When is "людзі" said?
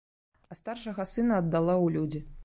1.97-2.21